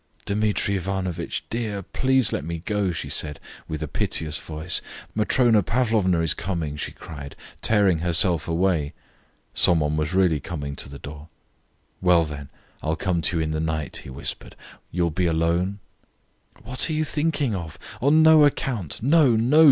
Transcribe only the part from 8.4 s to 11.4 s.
away. Some one was really coming to the door.